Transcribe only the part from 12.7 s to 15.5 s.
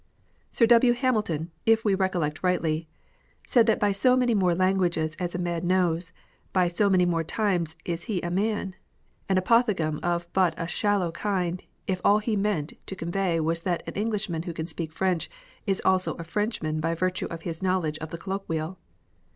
to convey was that an Englishman who can speak French